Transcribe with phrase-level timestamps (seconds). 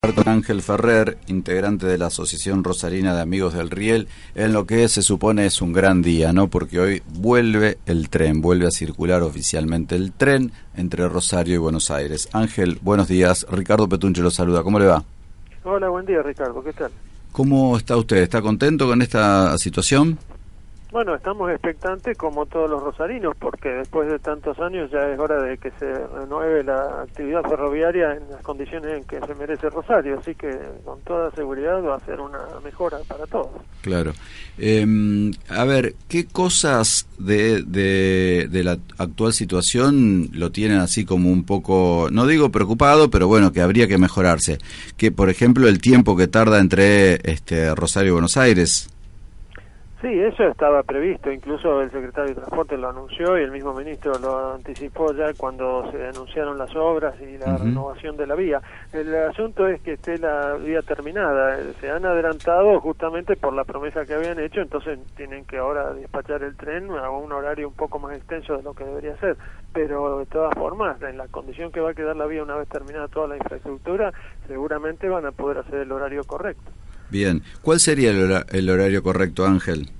[0.00, 4.86] con Ángel Ferrer, integrante de la Asociación Rosarina de Amigos del Riel, en lo que
[4.88, 6.46] se supone es un gran día, ¿no?
[6.46, 11.90] Porque hoy vuelve el tren, vuelve a circular oficialmente el tren entre Rosario y Buenos
[11.90, 12.28] Aires.
[12.32, 13.44] Ángel, buenos días.
[13.50, 14.62] Ricardo Petunche lo saluda.
[14.62, 15.02] ¿Cómo le va?
[15.64, 16.92] Hola, buen día Ricardo, ¿qué tal?
[17.32, 18.18] ¿Cómo está usted?
[18.18, 20.16] ¿Está contento con esta situación?
[20.90, 25.42] Bueno, estamos expectantes como todos los rosarinos, porque después de tantos años ya es hora
[25.42, 30.18] de que se renueve la actividad ferroviaria en las condiciones en que se merece Rosario,
[30.18, 30.48] así que
[30.86, 33.50] con toda seguridad va a ser una mejora para todos.
[33.82, 34.12] Claro.
[34.56, 41.30] Eh, a ver, ¿qué cosas de, de, de, la actual situación lo tienen así como
[41.30, 44.56] un poco, no digo preocupado, pero bueno, que habría que mejorarse?
[44.96, 48.88] Que, por ejemplo, el tiempo que tarda entre este, Rosario y Buenos Aires.
[50.00, 54.16] Sí, eso estaba previsto, incluso el secretario de Transporte lo anunció y el mismo ministro
[54.20, 57.64] lo anticipó ya cuando se anunciaron las obras y la uh -huh.
[57.64, 58.62] renovación de la vía.
[58.92, 64.06] El asunto es que esté la vía terminada, se han adelantado justamente por la promesa
[64.06, 67.98] que habían hecho, entonces tienen que ahora despachar el tren a un horario un poco
[67.98, 69.36] más extenso de lo que debería ser,
[69.72, 72.68] pero de todas formas, en la condición que va a quedar la vía una vez
[72.68, 74.12] terminada toda la infraestructura,
[74.46, 76.70] seguramente van a poder hacer el horario correcto.
[77.08, 79.90] Bien, ¿cuál sería el, el horario correcto, Ángel?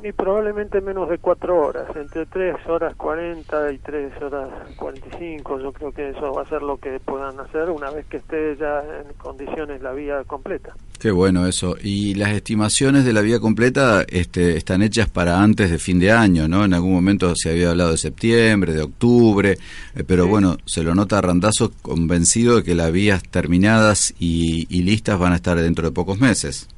[0.00, 5.18] Y probablemente menos de cuatro horas, entre tres horas cuarenta y tres horas cuarenta y
[5.18, 5.58] cinco.
[5.60, 8.56] Yo creo que eso va a ser lo que puedan hacer una vez que esté
[8.56, 10.76] ya en condiciones la vía completa.
[11.00, 11.76] Qué bueno eso.
[11.82, 16.12] Y las estimaciones de la vía completa este, están hechas para antes de fin de
[16.12, 16.64] año, ¿no?
[16.64, 19.58] En algún momento se había hablado de septiembre, de octubre,
[19.96, 20.30] eh, pero sí.
[20.30, 25.18] bueno, se lo nota a Randazo convencido de que las vías terminadas y, y listas
[25.18, 26.68] van a estar dentro de pocos meses.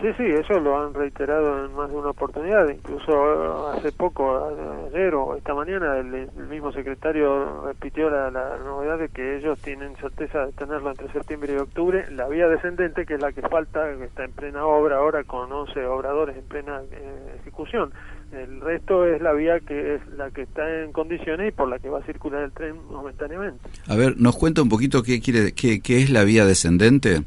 [0.00, 2.68] Sí, sí, eso lo han reiterado en más de una oportunidad.
[2.68, 4.52] Incluso hace poco,
[4.88, 9.58] ayer o esta mañana, el, el mismo secretario repitió la, la, novedad de que ellos
[9.60, 12.04] tienen certeza de tenerlo entre septiembre y octubre.
[12.10, 15.50] La vía descendente, que es la que falta, que está en plena obra ahora con
[15.50, 17.90] 11 obradores en plena eh, ejecución.
[18.32, 21.78] El resto es la vía que es la que está en condiciones y por la
[21.78, 23.60] que va a circular el tren momentáneamente.
[23.88, 27.22] A ver, ¿nos cuenta un poquito qué, quiere, qué, qué es la vía descendente?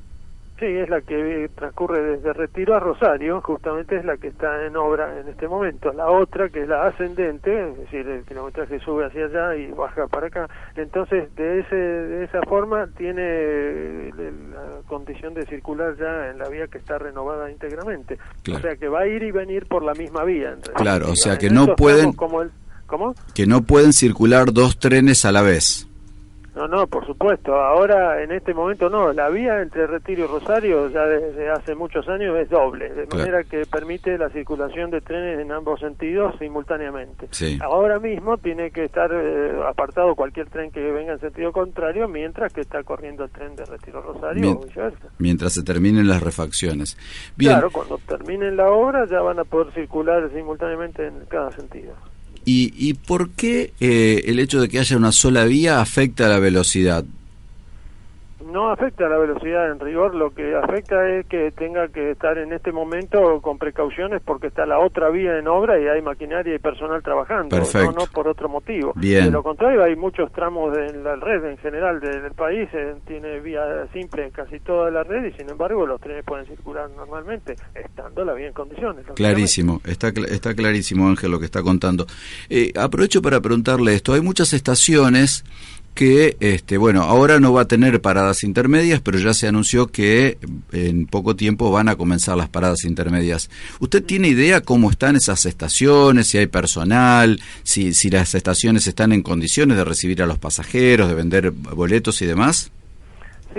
[0.59, 4.75] Sí, es la que transcurre desde Retiro a Rosario, justamente es la que está en
[4.75, 5.93] obra en este momento.
[5.93, 10.07] La otra, que es la ascendente, es decir, el kilometraje sube hacia allá y baja
[10.07, 10.49] para acá.
[10.75, 16.67] Entonces, de, ese, de esa forma, tiene la condición de circular ya en la vía
[16.67, 18.17] que está renovada íntegramente.
[18.43, 18.59] Claro.
[18.59, 20.57] O sea, que va a ir y venir por la misma vía.
[20.75, 22.11] Claro, o sea, que no pueden...
[22.11, 22.51] Como el,
[22.85, 23.13] ¿Cómo?
[23.35, 25.88] Que no pueden circular dos trenes a la vez.
[26.59, 27.55] No, no, por supuesto.
[27.55, 29.13] Ahora, en este momento, no.
[29.13, 33.31] La vía entre Retiro y Rosario ya desde hace muchos años es doble, de claro.
[33.31, 37.29] manera que permite la circulación de trenes en ambos sentidos simultáneamente.
[37.31, 37.57] Sí.
[37.61, 42.51] Ahora mismo tiene que estar eh, apartado cualquier tren que venga en sentido contrario, mientras
[42.51, 45.07] que está corriendo el tren de Retiro Rosario Mien o viceversa.
[45.17, 46.97] Mientras se terminen las refacciones.
[47.37, 47.53] Bien.
[47.53, 51.93] Claro, cuando terminen la obra ya van a poder circular simultáneamente en cada sentido.
[52.45, 56.29] ¿Y, y por qué eh, el hecho de que haya una sola vía afecta a
[56.29, 57.05] la velocidad?
[58.51, 62.37] No afecta a la velocidad en rigor, lo que afecta es que tenga que estar
[62.37, 66.55] en este momento con precauciones porque está la otra vía en obra y hay maquinaria
[66.55, 67.91] y personal trabajando, Perfecto.
[67.91, 68.93] no, no por otro motivo.
[68.95, 69.25] Bien.
[69.25, 73.39] De lo contrario, hay muchos tramos de la red en general del, país, eh, tiene
[73.39, 73.61] vía
[73.93, 78.23] simple en casi toda la red y sin embargo los trenes pueden circular normalmente, estando
[78.23, 79.05] la vía en condiciones.
[79.15, 82.05] Clarísimo, está, está clarísimo Ángel lo que está contando.
[82.49, 85.43] Eh, aprovecho para preguntarle esto, hay muchas estaciones
[85.93, 90.37] que, este, bueno, ahora no va a tener paradas intermedias, pero ya se anunció que
[90.71, 93.49] en poco tiempo van a comenzar las paradas intermedias.
[93.79, 99.11] ¿Usted tiene idea cómo están esas estaciones, si hay personal, si, si las estaciones están
[99.11, 102.71] en condiciones de recibir a los pasajeros, de vender boletos y demás?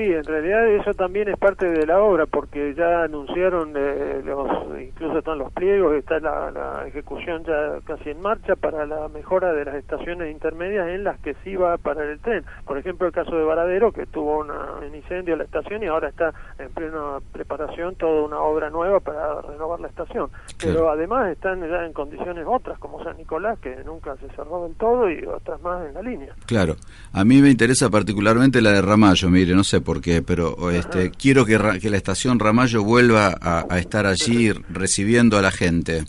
[0.01, 4.49] Sí, en realidad eso también es parte de la obra porque ya anunciaron, eh, los,
[4.81, 9.53] incluso están los pliegos, está la, la, ejecución ya casi en marcha para la mejora
[9.53, 12.45] de las estaciones intermedias en las que sí va a parar el tren.
[12.65, 15.87] Por ejemplo, el caso de Varadero, que tuvo una, un incendio en la estación y
[15.89, 20.31] ahora está en plena preparación toda una obra nueva para renovar la estación.
[20.59, 24.77] Pero además están ya en condiciones otras, como San Nicolás, que nunca se cerró del
[24.77, 26.35] todo, y otras más en la línea.
[26.47, 26.77] Claro,
[27.13, 31.11] a mí me interesa particularmente la de Ramallo, mire, no sé por qué, pero este,
[31.11, 36.05] quiero que, que, la estación Ramallo vuelva a, a, estar allí recibiendo a la gente.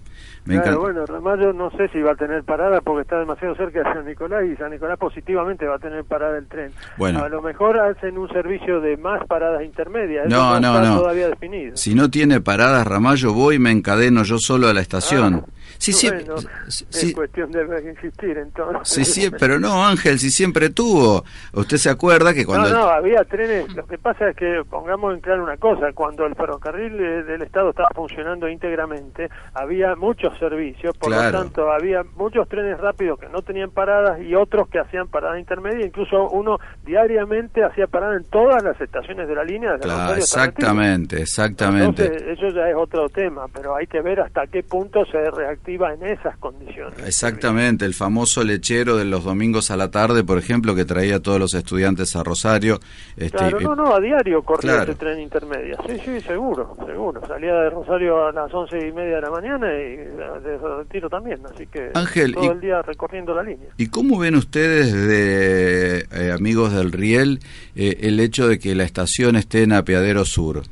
[0.45, 3.79] Me claro, bueno, Ramallo no sé si va a tener parada porque está demasiado cerca
[3.79, 6.71] de San Nicolás y San Nicolás positivamente va a tener parada el tren.
[6.95, 7.23] Bueno.
[7.23, 10.27] A lo mejor hacen un servicio de más paradas intermedias.
[10.27, 10.99] Eso No, no, no.
[10.99, 11.75] todavía definido.
[11.75, 15.43] Si no tiene paradas Ramallo, voy y me encadeno yo solo a la estación.
[15.43, 19.07] Ah, sí, sí, bueno, sí, es sí, cuestión de insistir sí, entonces.
[19.07, 21.23] sí, pero no, Ángel, si siempre tuvo.
[21.53, 22.69] Usted se acuerda que cuando...
[22.69, 23.73] No, no, había trenes.
[23.75, 27.69] Lo que pasa es que, pongamos en claro una cosa, cuando el ferrocarril del Estado
[27.71, 31.37] estaba funcionando íntegramente, había muchos servicios, por Claro.
[31.37, 35.39] lo tanto, había muchos trenes rápidos que no tenían paradas y otros que hacían parada
[35.39, 39.71] intermedia, incluso uno diariamente hacía parada en todas las estaciones de la línea.
[39.73, 42.05] desde Claro, exactamente, exactamente.
[42.05, 45.60] Entonces, eso ya es otro tema, pero hay que ver hasta qué punto se reactiva
[45.65, 46.93] en esas condiciones.
[47.05, 51.19] Exactamente, el famoso lechero de los domingos a la tarde, por ejemplo, que traía a
[51.19, 52.79] todos los estudiantes a Rosario.
[53.15, 54.91] Este, Claro, eh, no, no, a diario corría Claro.
[54.91, 55.77] ese tren intermedia.
[55.87, 57.21] Sí, sí, seguro, seguro.
[57.27, 61.39] Salía de Rosario a las once y media de la mañana y de Retiro también,
[61.53, 63.69] así que Ángel, todo y- el día recorriendo la línea.
[63.77, 67.39] ¿Y cómo ven ustedes, de eh, amigos del Riel,
[67.75, 70.63] eh, el hecho de que la estación esté en Apeadero Sur?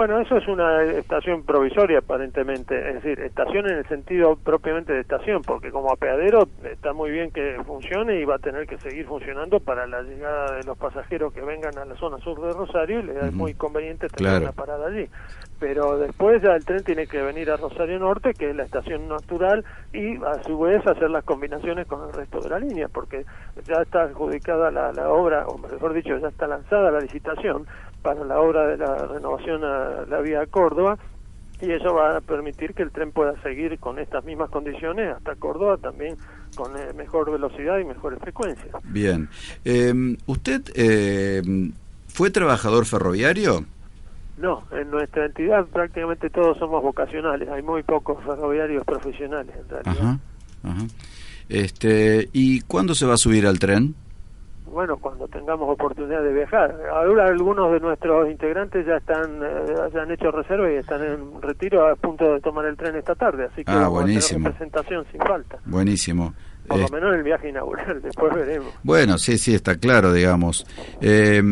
[0.00, 5.00] Bueno, eso es una estación provisoria aparentemente, es decir, estación en el sentido propiamente de
[5.00, 9.04] estación, porque como apeadero está muy bien que funcione y va a tener que seguir
[9.04, 13.00] funcionando para la llegada de los pasajeros que vengan a la zona sur de Rosario
[13.00, 13.36] y le es Ujú.
[13.36, 14.44] muy conveniente tener Claro.
[14.44, 15.06] una parada allí.
[15.58, 19.06] Pero después ya el tren tiene que venir a Rosario Norte, que es la estación
[19.06, 19.62] natural,
[19.92, 23.26] y a su vez hacer las combinaciones con el resto de la línea, porque
[23.68, 27.66] ya está adjudicada la, la obra, o mejor dicho, ya está lanzada la licitación
[28.02, 30.98] para la obra de la renovación a la vía Córdoba
[31.60, 35.34] y eso va a permitir que el tren pueda seguir con estas mismas condiciones hasta
[35.36, 36.16] Córdoba también
[36.56, 38.74] con eh, mejor velocidad y mejores frecuencias.
[38.84, 39.28] Bien.
[39.64, 41.42] Eh, ¿Usted eh,
[42.08, 43.64] fue trabajador ferroviario?
[44.38, 50.02] No, en nuestra entidad prácticamente todos somos vocacionales, hay muy pocos ferroviarios profesionales en realidad.
[50.02, 50.18] Ajá,
[50.64, 50.86] ajá.
[51.50, 53.94] Este, ¿Y cuándo se va a subir al tren?
[54.70, 56.76] Bueno, cuando tengamos oportunidad de viajar.
[56.92, 61.42] Ahora algunos de nuestros integrantes ya están, eh, ya han hecho reserva y están en
[61.42, 64.04] retiro a punto de tomar el tren esta tarde, así que Ah, vamos a tener
[64.04, 64.46] buenísimo.
[64.48, 65.58] representación sin falta.
[65.64, 66.34] Buenísimo.
[66.68, 68.72] Por Eh, lo menos el viaje inaugural, después veremos.
[68.84, 70.64] Bueno, sí, sí, está claro, digamos.
[71.00, 71.42] Eh,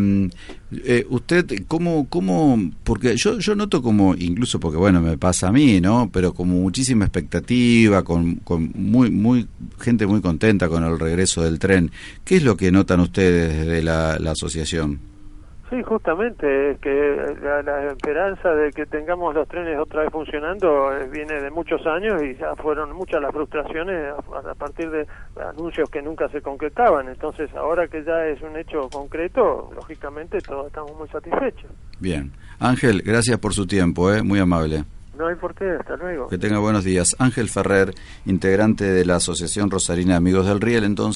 [0.71, 2.71] eh, usted, ¿cómo, cómo?
[2.85, 6.11] Porque yo, yo noto como, incluso porque, bueno, me pasa a mí, ¿no?
[6.13, 9.47] Pero como muchísima expectativa, con, con muy, muy,
[9.81, 11.91] gente muy contenta con el regreso del tren.
[12.25, 15.01] ¿Qué es lo que notan ustedes desde la, la asociación?
[15.71, 20.97] Sí, justamente, es que la, la esperanza de que tengamos los trenes otra vez funcionando
[20.97, 25.07] eh, viene de muchos años y ya fueron muchas las frustraciones a, a partir de
[25.37, 27.09] anuncios que nunca se concretaban.
[27.09, 31.71] Entonces, ahora que ya es un hecho concreto, lógicamente todos estamos muy satisfechos.
[32.01, 32.33] Bien.
[32.61, 34.23] Ángel, gracias por su tiempo, ¿eh?
[34.23, 34.85] Muy amable.
[35.19, 36.29] No hay por qué, hasta luego.
[36.29, 37.17] Que tenga buenos días.
[37.19, 37.93] Ángel Ferrer,
[38.25, 41.07] integrante de la Asociación Rosarina Amigos del Riel, entonces.